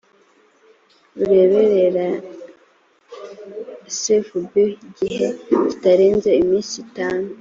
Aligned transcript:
ureberera 1.21 2.07
sfb 3.99 4.31
mu 4.79 4.89
gihe 4.97 5.27
kitarenze 5.67 6.29
iminsi 6.41 6.75
itanu 6.85 7.27